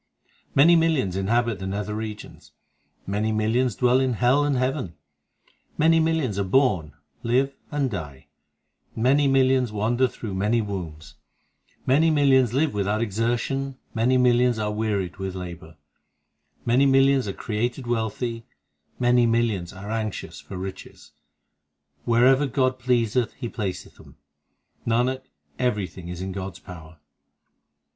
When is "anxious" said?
19.91-20.39